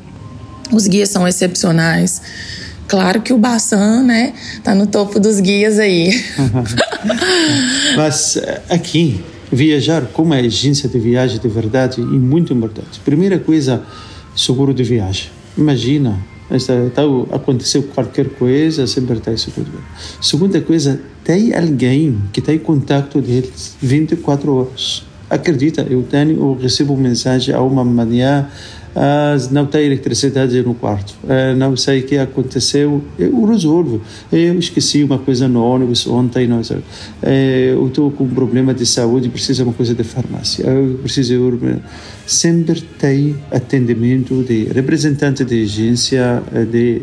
Os 0.72 0.88
guias 0.88 1.10
são 1.10 1.28
excepcionais. 1.28 2.22
Claro 2.88 3.22
que 3.22 3.32
o 3.32 3.38
Bassan, 3.38 4.04
né, 4.04 4.34
tá 4.64 4.74
no 4.74 4.88
topo 4.88 5.20
dos 5.20 5.40
guias 5.40 5.78
aí. 5.78 6.12
Mas 7.96 8.38
eh, 8.38 8.62
aqui, 8.70 9.24
viajar 9.52 10.08
como 10.08 10.34
agência 10.34 10.90
de 10.90 11.00
viagem 11.00 11.40
de 11.40 11.48
verdade 11.48 12.02
é 12.02 12.04
muito 12.04 12.52
importante. 12.52 13.00
Primeira 13.06 13.40
coisa, 13.40 13.84
seguro 14.36 14.74
de 14.74 14.84
viagem 14.84 15.30
Imagina, 15.58 16.20
então, 16.52 17.28
aconteceu 17.32 17.84
qualquer 17.84 18.30
coisa, 18.30 18.86
sempre 18.86 19.18
está 19.18 19.32
isso 19.32 19.52
tudo 19.52 19.72
bem. 19.72 19.82
Segunda 20.22 20.62
coisa, 20.62 21.00
tem 21.24 21.54
alguém 21.56 22.22
que 22.32 22.42
tem 22.42 22.60
contato 22.60 23.22
deles 23.22 23.76
24 23.82 24.54
horas. 24.54 25.04
Acredita, 25.30 25.82
eu 25.90 26.04
tenho, 26.04 26.32
eu 26.32 26.58
recebo 26.60 26.96
mensagem 26.96 27.56
a 27.56 27.62
uma 27.62 27.84
manhã, 27.84 28.48
não 29.52 29.66
tem 29.66 29.86
eletricidade 29.86 30.62
no 30.62 30.74
quarto, 30.74 31.16
ah, 31.28 31.56
não 31.56 31.76
sei 31.76 32.02
o 32.02 32.04
que 32.04 32.18
aconteceu, 32.18 33.04
eu 33.18 33.44
resolvo. 33.46 34.02
Eu 34.32 34.58
esqueci 34.60 35.04
uma 35.04 35.18
coisa 35.18 35.48
no 35.48 35.64
ônibus 35.64 36.06
ontem, 36.06 36.48
não 36.48 36.64
sei. 36.64 36.78
Eh, 37.22 37.72
eu 37.74 37.88
estou 37.88 38.12
com 38.12 38.24
um 38.24 38.30
problema 38.30 38.74
de 38.74 38.86
saúde, 38.86 39.30
preciso 39.30 39.64
de 39.64 39.70
uma 39.70 39.74
coisa 39.74 39.96
de 39.96 40.04
farmácia, 40.04 40.64
eu 40.64 41.00
preciso 41.02 41.34
ir. 41.34 41.80
Sempre 42.26 42.82
tem 42.82 43.36
atendimento 43.52 44.44
de 44.44 44.66
representante 44.66 45.44
de 45.44 45.64
agência, 45.64 46.42
de 46.72 47.02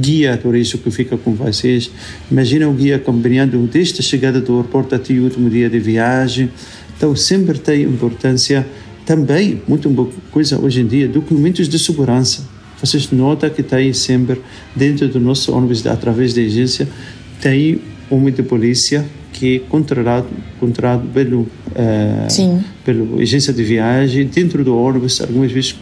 guia 0.00 0.36
turístico 0.36 0.84
que 0.84 0.90
fica 0.90 1.16
com 1.16 1.32
vocês. 1.32 1.90
Imagina 2.30 2.68
o 2.68 2.72
guia 2.72 2.96
acompanhando 2.96 3.58
desde 3.72 4.00
a 4.00 4.02
chegada 4.02 4.40
do 4.40 4.56
aeroporto 4.56 4.94
até 4.94 5.14
o 5.14 5.24
último 5.24 5.48
dia 5.48 5.70
de 5.70 5.78
viagem. 5.78 6.50
Então, 6.96 7.16
sempre 7.16 7.58
tem 7.58 7.82
importância 7.82 8.66
também, 9.10 9.60
muito 9.66 9.90
boa 9.90 10.08
coisa 10.30 10.56
hoje 10.56 10.82
em 10.82 10.86
dia, 10.86 11.08
documentos 11.08 11.68
de 11.68 11.76
segurança. 11.80 12.44
Vocês 12.80 13.10
notam 13.10 13.50
que 13.50 13.60
tem 13.60 13.92
sempre, 13.92 14.40
dentro 14.76 15.08
do 15.08 15.18
nosso 15.18 15.52
ônibus, 15.52 15.84
através 15.84 16.32
da 16.32 16.40
agência, 16.40 16.88
tem 17.40 17.80
uma 18.08 18.30
de 18.30 18.44
polícia 18.44 19.04
que 19.32 19.56
é 19.56 19.58
controlado, 19.68 20.28
controlado 20.60 21.08
pelo, 21.08 21.40
uh, 21.40 22.62
pela 22.84 23.20
agência 23.20 23.52
de 23.52 23.64
viagem, 23.64 24.26
dentro 24.26 24.62
do 24.62 24.78
ônibus, 24.78 25.20
algumas 25.20 25.50
vezes 25.50 25.74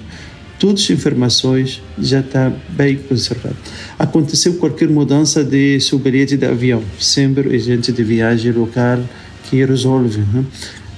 todas 0.59 0.85
as 0.85 0.91
informações 0.91 1.83
já 1.99 2.21
está 2.21 2.51
bem 2.71 2.97
conservado. 2.97 3.57
Aconteceu 3.99 4.55
qualquer 4.55 4.89
mudança 4.89 5.45
de 5.45 5.79
seu 5.81 5.99
bilhete 5.99 6.39
de 6.39 6.47
avião, 6.47 6.83
sempre 6.99 7.55
agente 7.55 7.93
de 7.93 8.03
viagem 8.03 8.53
local 8.53 9.01
que 9.51 9.63
resolve. 9.63 10.21
Né? 10.33 10.47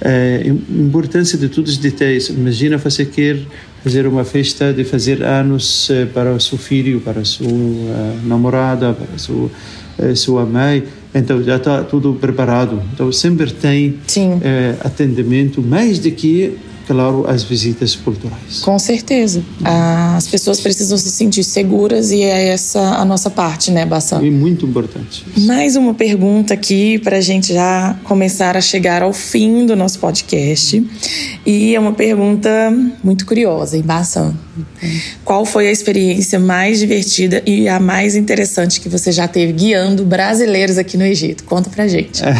A 0.03 0.47
importância 0.73 1.37
de 1.37 1.47
todos 1.49 1.73
os 1.73 1.77
detalhes. 1.77 2.29
Imagina 2.29 2.77
você 2.77 3.05
quer 3.05 3.37
fazer 3.83 4.05
uma 4.07 4.23
festa 4.23 4.73
de 4.73 4.83
fazer 4.83 5.23
anos 5.23 5.89
eh, 5.89 6.05
para 6.05 6.33
o 6.33 6.39
seu 6.39 6.57
filho, 6.57 7.01
para 7.01 7.21
a 7.21 7.25
sua 7.25 7.47
eh, 7.47 8.17
namorada, 8.23 8.93
para 8.93 9.15
a 9.15 9.17
sua, 9.17 9.49
eh, 9.97 10.15
sua 10.15 10.45
mãe. 10.45 10.83
Então 11.13 11.43
já 11.43 11.57
está 11.57 11.83
tudo 11.83 12.13
preparado. 12.13 12.81
Então 12.93 13.11
sempre 13.11 13.51
tem 13.51 13.95
atendimento, 14.83 15.61
mais 15.61 15.99
do 15.99 16.11
que 16.11 16.57
claro, 16.87 17.25
as 17.27 17.43
visitas 17.43 17.95
culturais. 17.95 18.59
Com 18.61 18.77
certeza. 18.77 19.43
As 19.63 20.27
pessoas 20.27 20.59
precisam 20.59 20.97
se 20.97 21.09
sentir 21.09 21.43
seguras 21.43 22.11
e 22.11 22.21
é 22.21 22.49
essa 22.49 22.79
a 22.79 23.05
nossa 23.05 23.29
parte, 23.29 23.71
né, 23.71 23.85
Bassan? 23.85 24.25
É 24.25 24.29
muito 24.29 24.65
importante. 24.65 25.25
Mais 25.37 25.75
uma 25.75 25.93
pergunta 25.93 26.53
aqui 26.53 26.99
para 26.99 27.17
a 27.17 27.21
gente 27.21 27.53
já 27.53 27.97
começar 28.03 28.55
a 28.55 28.61
chegar 28.61 29.01
ao 29.01 29.13
fim 29.13 29.65
do 29.65 29.75
nosso 29.75 29.99
podcast. 29.99 30.85
E 31.45 31.75
é 31.75 31.79
uma 31.79 31.93
pergunta 31.93 32.49
muito 33.03 33.25
curiosa, 33.25 33.77
hein, 33.77 33.83
Bassan? 33.83 34.35
Qual 35.23 35.45
foi 35.45 35.67
a 35.67 35.71
experiência 35.71 36.39
mais 36.39 36.79
divertida 36.79 37.41
e 37.45 37.67
a 37.67 37.79
mais 37.79 38.15
interessante 38.15 38.81
que 38.81 38.89
você 38.89 39.11
já 39.11 39.27
teve 39.27 39.53
guiando 39.53 40.03
brasileiros 40.03 40.77
aqui 40.77 40.97
no 40.97 41.05
Egito? 41.05 41.43
Conta 41.45 41.69
pra 41.69 41.87
gente. 41.87 42.23
É, 42.23 42.33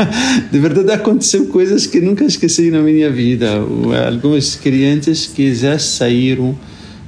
de 0.50 0.58
verdade, 0.58 0.92
aconteceu 0.92 1.46
coisas 1.46 1.86
que 1.86 2.00
nunca 2.00 2.24
esqueci 2.24 2.70
na 2.70 2.80
minha 2.80 3.10
vida. 3.10 3.60
Algumas 3.94 4.56
clientes 4.56 5.26
que 5.26 5.54
já 5.54 5.78
saíram 5.78 6.56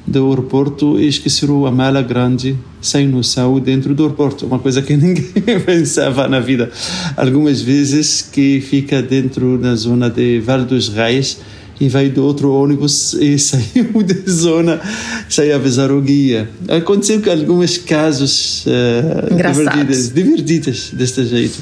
do 0.07 0.31
aeroporto 0.31 0.99
e 0.99 1.07
esqueceram 1.07 1.67
a 1.67 1.71
mala 1.71 2.01
grande 2.01 2.57
sem 2.81 3.07
noção 3.07 3.59
dentro 3.61 3.95
do 3.95 4.05
aeroporto, 4.05 4.47
uma 4.47 4.59
coisa 4.59 4.81
que 4.81 4.97
ninguém 4.97 5.33
pensava 5.65 6.27
na 6.29 6.41
vida. 6.41 6.71
Algumas 7.17 7.61
vezes 7.61 8.23
que 8.23 8.61
fica 8.61 9.03
dentro 9.03 9.59
da 9.59 9.75
zona 9.75 10.09
de 10.09 10.41
Val 10.41 10.65
dos 10.65 10.89
Reis 10.89 11.39
e 11.81 11.89
veio 11.89 12.11
do 12.11 12.25
outro 12.25 12.53
ônibus 12.53 13.15
e 13.21 13.39
saiu 13.39 14.03
da 14.03 14.31
zona 14.31 14.81
sem 15.29 15.53
avisar 15.53 15.91
o 15.91 16.01
guia. 16.01 16.49
Aconteceu 16.69 17.21
que 17.21 17.31
alguns 17.31 17.79
casos 17.79 18.65
uh, 18.67 19.35
divertidos, 19.35 20.13
divertidos 20.13 20.91
deste 20.93 21.25
jeito. 21.25 21.59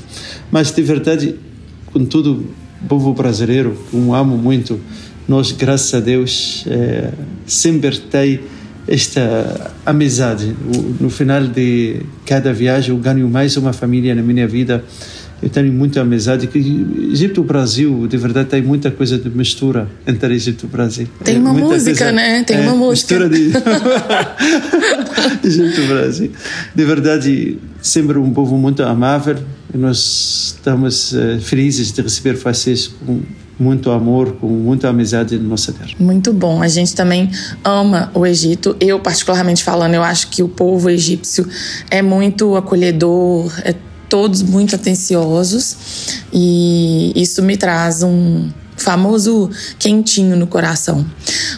Mas 0.50 0.70
de 0.70 0.82
verdade, 0.82 1.34
com 1.86 2.04
todo 2.04 2.44
o 2.82 2.88
povo 2.88 3.12
brasileiro, 3.12 3.76
que 3.90 3.96
eu 3.96 4.14
amo 4.14 4.36
muito, 4.36 4.80
nós, 5.28 5.52
graças 5.52 5.92
a 5.94 6.00
Deus, 6.00 6.64
uh, 6.66 7.12
sempre 7.46 7.98
tem 7.98 8.40
esta 8.86 9.72
amizade. 9.84 10.54
No 11.00 11.10
final 11.10 11.42
de 11.42 12.02
cada 12.24 12.52
viagem, 12.52 12.90
eu 12.90 12.96
ganho 12.96 13.28
mais 13.28 13.56
uma 13.56 13.72
família 13.72 14.14
na 14.14 14.22
minha 14.22 14.46
vida. 14.46 14.84
Eu 15.42 15.50
tenho 15.50 15.70
muita 15.70 16.00
amizade 16.00 16.46
que 16.46 16.58
Egito 17.12 17.42
e 17.42 17.44
Brasil 17.44 18.06
de 18.06 18.16
verdade 18.16 18.48
tem 18.48 18.62
muita 18.62 18.90
coisa 18.90 19.18
de 19.18 19.28
mistura 19.28 19.86
entre 20.06 20.32
Egito 20.32 20.64
e 20.64 20.68
Brasil. 20.68 21.06
Tem 21.22 21.38
uma 21.38 21.52
muita 21.52 21.74
música 21.74 21.90
coisa, 21.90 22.12
né? 22.12 22.42
Tem 22.42 22.56
é, 22.56 22.60
uma 22.60 22.74
música. 22.74 23.18
mistura 23.18 23.28
de 23.28 23.52
Egito 25.46 25.80
e 25.80 25.86
Brasil. 25.88 26.30
De 26.74 26.84
verdade 26.86 27.58
sempre 27.82 28.18
um 28.18 28.32
povo 28.32 28.56
muito 28.56 28.82
amável. 28.82 29.36
E 29.74 29.76
nós 29.76 30.54
estamos 30.56 31.12
uh, 31.12 31.38
felizes 31.40 31.92
de 31.92 32.00
receber 32.00 32.36
vocês 32.36 32.86
com 32.86 33.20
muito 33.58 33.90
amor, 33.90 34.32
com 34.32 34.48
muita 34.48 34.88
amizade 34.88 35.38
na 35.38 35.48
nossa 35.48 35.72
terra. 35.72 35.90
Muito 35.98 36.32
bom. 36.32 36.62
A 36.62 36.68
gente 36.68 36.94
também 36.94 37.30
ama 37.64 38.10
o 38.14 38.26
Egito. 38.26 38.76
Eu, 38.80 39.00
particularmente 39.00 39.64
falando, 39.64 39.94
eu 39.94 40.02
acho 40.02 40.28
que 40.28 40.42
o 40.42 40.48
povo 40.48 40.90
egípcio 40.90 41.48
é 41.90 42.02
muito 42.02 42.54
acolhedor, 42.56 43.52
é 43.64 43.74
todos 44.08 44.42
muito 44.42 44.74
atenciosos 44.76 45.76
e 46.32 47.12
isso 47.16 47.42
me 47.42 47.56
traz 47.56 48.02
um 48.02 48.48
famoso 48.76 49.50
quentinho 49.78 50.36
no 50.36 50.46
coração. 50.46 51.04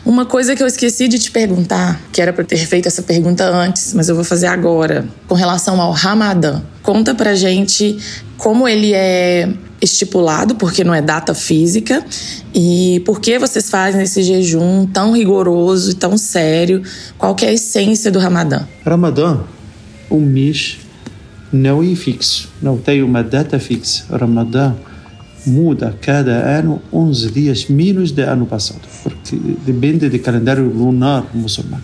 Uma 0.09 0.25
coisa 0.25 0.57
que 0.57 0.63
eu 0.63 0.67
esqueci 0.67 1.07
de 1.07 1.19
te 1.19 1.31
perguntar, 1.31 2.01
que 2.11 2.23
era 2.23 2.33
para 2.33 2.43
ter 2.43 2.57
feito 2.57 2.87
essa 2.89 3.03
pergunta 3.03 3.45
antes, 3.45 3.93
mas 3.93 4.09
eu 4.09 4.15
vou 4.15 4.25
fazer 4.25 4.47
agora, 4.47 5.07
com 5.27 5.35
relação 5.35 5.79
ao 5.83 5.93
Ramadã. 5.93 6.63
Conta 6.83 7.15
pra 7.15 7.35
gente 7.35 7.99
como 8.39 8.67
ele 8.67 8.95
é 8.95 9.53
estipulado, 9.83 10.55
porque 10.55 10.83
não 10.83 10.95
é 10.95 11.03
data 11.03 11.35
física, 11.35 12.03
e 12.55 13.03
por 13.05 13.21
que 13.21 13.39
vocês 13.39 13.69
fazem 13.69 14.01
esse 14.01 14.23
jejum 14.23 14.87
tão 14.87 15.13
rigoroso 15.13 15.91
e 15.91 15.95
tão 15.95 16.17
sério? 16.17 16.83
Qual 17.19 17.35
que 17.35 17.45
é 17.45 17.51
a 17.51 17.53
essência 17.53 18.11
do 18.11 18.19
Ramadã? 18.19 18.67
Ramadã, 18.87 19.41
um 20.11 20.21
mês 20.21 20.79
não 21.53 21.83
é 21.83 21.95
fixo, 21.95 22.49
não 22.63 22.79
tem 22.79 23.03
uma 23.03 23.23
data 23.23 23.61
fixa. 23.61 24.05
Ramadã 24.11 24.75
muda 25.49 25.95
cada 26.01 26.33
ano 26.59 26.81
11 26.93 27.31
dias 27.31 27.69
menos 27.69 28.13
do 28.13 28.23
ano 28.23 28.47
passado, 28.47 28.83
porque 29.03 29.37
depende 29.65 30.09
do 30.09 30.19
calendário 30.19 30.65
lunar 30.65 31.27
muçulmano. 31.35 31.83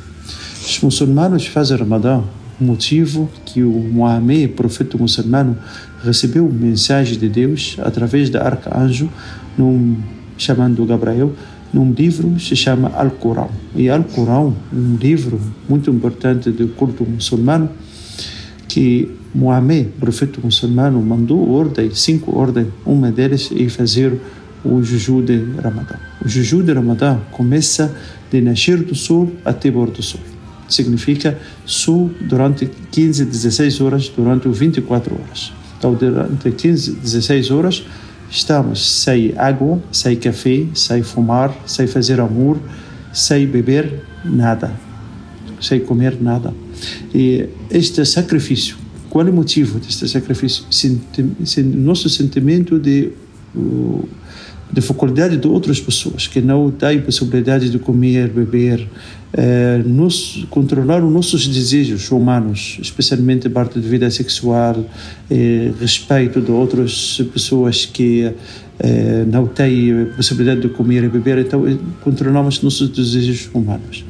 Os 0.64 0.81
muçulmanos 0.81 1.46
fazem 1.46 1.77
Ramadã, 1.77 2.22
motivo 2.61 3.29
que 3.44 3.62
o 3.62 3.70
Muhammad, 3.70 4.50
profeta 4.50 4.96
muçulmano, 4.96 5.57
recebeu 6.03 6.48
mensagem 6.48 7.18
de 7.18 7.29
Deus 7.29 7.77
através 7.81 8.31
do 8.31 8.38
arcanjo, 8.38 9.11
num, 9.57 9.96
chamando 10.37 10.85
Gabriel, 10.85 11.33
num 11.72 11.92
livro 11.92 12.38
se 12.38 12.55
chama 12.55 12.92
Al-Qur'an. 12.94 13.48
E 13.74 13.88
Al-Qur'an, 13.88 14.53
um 14.72 14.96
livro 15.00 15.40
muito 15.68 15.90
importante 15.90 16.50
do 16.50 16.68
culto 16.68 17.05
muçulmano, 17.05 17.68
que 18.74 19.08
Muhammad, 19.32 19.87
profeta 20.00 20.40
muçulmano, 20.42 21.00
mandou 21.00 21.48
ordem, 21.48 21.94
cinco 21.94 22.37
ordens, 22.37 22.66
uma 22.84 23.12
delas 23.12 23.48
é 23.56 23.68
fazer 23.68 24.18
o 24.64 24.82
jejum 24.82 25.24
de 25.24 25.44
Ramadã. 25.62 25.94
O 26.24 26.28
jejum 26.28 26.60
de 26.60 26.72
Ramadã 26.72 27.20
começa 27.30 27.94
de 28.32 28.40
nascer 28.40 28.78
do 28.82 28.96
sol 28.96 29.30
até 29.44 29.70
pôr 29.70 29.90
do 29.90 30.02
sol. 30.02 30.20
Significa 30.68 31.38
sol 31.64 32.10
durante 32.22 32.68
15, 32.90 33.24
16 33.26 33.80
horas, 33.80 34.08
durante 34.08 34.48
24 34.48 35.14
horas. 35.14 35.52
Então, 35.78 35.94
durante 35.94 36.50
15, 36.50 36.94
16 36.94 37.52
horas, 37.52 37.84
estamos 38.28 39.02
sem 39.02 39.34
água, 39.37 39.80
sem 39.92 40.16
café, 40.16 40.66
sem 40.74 41.00
fumar, 41.04 41.54
sem 41.64 41.87
fazer 41.87 42.18
amor, 42.18 42.58
sem 43.12 43.46
beber 43.46 44.02
nada, 44.24 44.72
sem 45.64 45.81
comer 45.81 46.20
nada. 46.20 46.55
E 47.14 47.46
este 47.70 48.05
sacrifício 48.05 48.85
qual 49.14 49.24
é 49.29 49.31
o 49.31 49.33
motivo 49.33 49.79
deste 49.79 50.09
sacrifício? 50.09 50.64
Senti 50.70 51.62
nosso 51.62 52.09
sentimento 52.11 52.81
de 52.81 53.12
de 54.72 54.81
faculdade 54.81 55.37
de 55.37 55.46
outras 55.46 55.81
pessoas 55.81 56.27
que 56.27 56.40
não 56.40 56.68
têm 56.68 57.00
possibilidade 57.00 57.70
de 57.70 57.79
comer, 57.79 58.29
beber, 58.29 58.88
eh, 59.33 59.81
nos, 59.87 60.44
controlar 60.50 61.05
os 61.05 61.12
nossos 61.12 61.46
desejos 61.46 62.11
humanos, 62.11 62.79
especialmente 62.83 63.46
a 63.46 63.50
parte 63.50 63.79
de 63.79 63.88
vida 63.88 64.11
sexual, 64.11 64.85
eh, 65.31 65.70
respeito 65.79 66.40
de 66.40 66.50
outras 66.50 67.22
pessoas 67.33 67.87
que 67.87 68.33
eh, 68.81 69.24
não 69.31 69.46
têm 69.46 70.07
possibilidade 70.16 70.62
de 70.62 70.68
comer 70.70 71.05
e 71.05 71.09
beber, 71.09 71.38
então 71.38 71.64
controlamos 72.03 72.61
nossos 72.61 72.88
desejos 72.88 73.48
humanos 73.55 74.05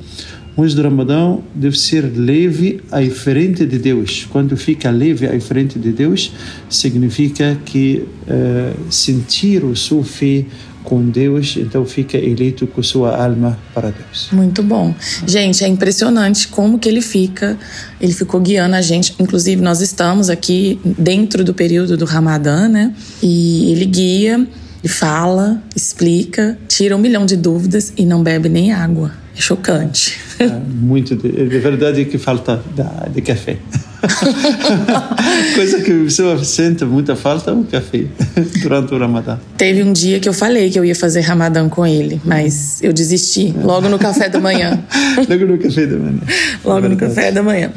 mês 0.57 0.75
do 0.75 0.83
Ramadão 0.83 1.43
deve 1.55 1.79
ser 1.79 2.03
leve 2.15 2.81
à 2.91 3.03
frente 3.11 3.67
de 3.67 3.79
Deus. 3.79 4.27
Quando 4.31 4.57
fica 4.57 4.91
leve 4.91 5.27
à 5.27 5.41
frente 5.41 5.79
de 5.79 5.91
Deus, 5.93 6.33
significa 6.69 7.59
que 7.65 8.05
uh, 8.29 8.93
sentir 8.93 9.65
o 9.65 9.75
seu 9.75 10.03
fé 10.03 10.45
com 10.85 11.03
Deus, 11.09 11.57
então 11.57 11.85
fica 11.87 12.17
eleito 12.19 12.67
com 12.67 12.83
sua 12.83 13.17
alma 13.17 13.59
para 13.73 13.91
Deus. 13.91 14.29
Muito 14.31 14.63
bom. 14.63 14.95
Gente, 15.27 15.65
é 15.65 15.69
impressionante 15.69 16.47
como 16.49 16.79
que 16.79 16.89
ele 16.89 17.01
fica, 17.01 17.59
ele 18.01 18.13
ficou 18.13 18.39
guiando 18.39 18.77
a 18.77 18.83
gente, 18.83 19.15
inclusive 19.19 19.63
nós 19.63 19.81
estamos 19.81 20.29
aqui 20.29 20.79
dentro 20.85 21.43
do 21.43 21.55
período 21.55 21.97
do 21.97 22.05
Ramadã, 22.05 22.69
né? 22.69 22.95
E 23.23 23.73
ele 23.73 23.87
guia, 23.87 24.47
fala, 24.87 25.63
explica, 25.75 26.59
tira 26.69 26.95
um 26.95 26.99
milhão 26.99 27.25
de 27.25 27.37
dúvidas 27.37 27.93
e 27.97 28.05
não 28.05 28.23
bebe 28.23 28.51
nem 28.51 28.73
água. 28.73 29.24
É 29.37 29.41
chocante. 29.41 30.19
É, 30.39 30.47
muito. 30.47 31.17
De, 31.17 31.31
de 31.31 31.59
verdade 31.59 32.05
que 32.05 32.19
falta 32.19 32.63
da, 32.75 33.09
de 33.13 33.21
café. 33.21 33.59
Coisa 35.55 35.81
que 35.81 35.91
a 35.91 36.05
pessoa 36.05 36.45
sente 36.45 36.85
muita 36.85 37.17
falta 37.17 37.51
é 37.51 37.55
o 37.55 37.65
café 37.65 38.05
durante 38.63 38.95
o 38.95 38.99
Ramadã. 38.99 39.39
Teve 39.57 39.83
um 39.83 39.93
dia 39.93 40.21
que 40.21 40.29
eu 40.29 40.35
falei 40.35 40.71
que 40.71 40.79
eu 40.79 40.85
ia 40.85 40.95
fazer 40.95 41.21
Ramadã 41.23 41.69
com 41.69 41.87
ele, 41.87 42.21
mas 42.25 42.83
eu 42.83 42.93
desisti 42.93 43.55
logo 43.63 43.89
no 43.89 43.99
café 43.99 44.29
da 44.29 44.41
manhã. 44.41 44.85
logo 45.29 45.47
no 45.47 45.59
café 45.59 45.87
da 45.87 45.97
manhã. 45.97 46.21
logo 46.65 46.89
no 46.89 46.97
café 46.97 47.33
da 47.33 47.43
manhã. 47.43 47.73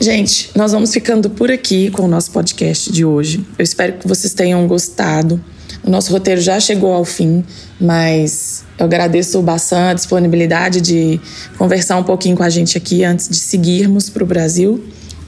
Gente, 0.00 0.50
nós 0.54 0.70
vamos 0.70 0.92
ficando 0.92 1.28
por 1.28 1.50
aqui 1.50 1.90
com 1.90 2.02
o 2.02 2.08
nosso 2.08 2.30
podcast 2.30 2.92
de 2.92 3.04
hoje. 3.04 3.44
Eu 3.58 3.64
espero 3.64 3.94
que 3.94 4.06
vocês 4.06 4.32
tenham 4.32 4.64
gostado. 4.68 5.42
O 5.88 5.90
nosso 5.90 6.12
roteiro 6.12 6.38
já 6.38 6.60
chegou 6.60 6.92
ao 6.92 7.02
fim, 7.02 7.42
mas 7.80 8.62
eu 8.78 8.84
agradeço 8.84 9.40
bastante 9.40 9.90
a 9.90 9.94
disponibilidade 9.94 10.82
de 10.82 11.18
conversar 11.56 11.96
um 11.96 12.02
pouquinho 12.02 12.36
com 12.36 12.42
a 12.42 12.50
gente 12.50 12.76
aqui 12.76 13.02
antes 13.04 13.26
de 13.26 13.36
seguirmos 13.36 14.10
para 14.10 14.22
o 14.22 14.26
Brasil. 14.26 14.84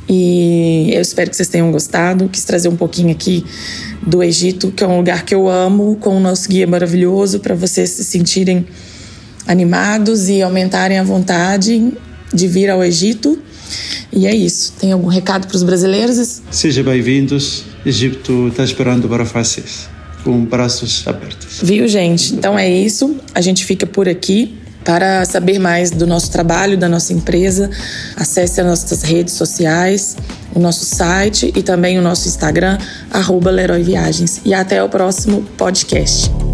E 0.06 0.90
eu 0.92 1.00
espero 1.00 1.30
que 1.30 1.36
vocês 1.36 1.48
tenham 1.48 1.72
gostado. 1.72 2.28
Quis 2.28 2.44
trazer 2.44 2.68
um 2.68 2.76
pouquinho 2.76 3.10
aqui 3.10 3.42
do 4.06 4.22
Egito, 4.22 4.70
que 4.70 4.84
é 4.84 4.86
um 4.86 4.98
lugar 4.98 5.24
que 5.24 5.34
eu 5.34 5.48
amo, 5.48 5.96
com 5.96 6.14
o 6.18 6.20
nosso 6.20 6.46
guia 6.46 6.66
maravilhoso, 6.66 7.40
para 7.40 7.54
vocês 7.54 7.88
se 7.88 8.04
sentirem 8.04 8.66
animados 9.46 10.28
e 10.28 10.42
aumentarem 10.42 10.98
a 10.98 11.02
vontade 11.02 11.90
de 12.34 12.46
vir 12.46 12.68
ao 12.68 12.84
Egito. 12.84 13.38
E 14.12 14.26
é 14.26 14.34
isso. 14.34 14.74
Tem 14.78 14.92
algum 14.92 15.08
recado 15.08 15.46
para 15.46 15.56
os 15.56 15.62
brasileiros? 15.62 16.42
Sejam 16.50 16.84
bem-vindos. 16.84 17.64
Egito 17.86 18.48
está 18.48 18.62
esperando 18.62 19.08
para 19.08 19.24
vocês, 19.24 19.88
com 20.24 20.44
braços 20.44 21.06
abertos. 21.06 21.60
Viu, 21.62 21.86
gente? 21.88 22.34
Então 22.34 22.58
é 22.58 22.68
isso. 22.68 23.16
A 23.34 23.40
gente 23.40 23.64
fica 23.64 23.86
por 23.86 24.08
aqui. 24.08 24.56
Para 24.82 25.26
saber 25.26 25.58
mais 25.58 25.90
do 25.90 26.06
nosso 26.06 26.30
trabalho, 26.30 26.76
da 26.76 26.88
nossa 26.88 27.12
empresa, 27.12 27.70
acesse 28.16 28.62
as 28.62 28.66
nossas 28.66 29.02
redes 29.02 29.34
sociais, 29.34 30.16
o 30.54 30.58
nosso 30.58 30.86
site 30.86 31.52
e 31.54 31.62
também 31.62 31.98
o 31.98 32.02
nosso 32.02 32.26
Instagram, 32.26 32.78
arroba 33.10 33.50
Leroy 33.50 33.82
Viagens. 33.82 34.40
E 34.42 34.54
até 34.54 34.82
o 34.82 34.88
próximo 34.88 35.42
podcast. 35.58 36.49